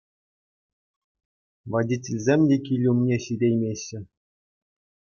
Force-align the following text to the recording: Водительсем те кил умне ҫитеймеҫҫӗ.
Водительсем 1.75 2.41
те 2.53 2.57
кил 2.69 2.83
умне 2.95 3.17
ҫитеймеҫҫӗ. 3.27 3.99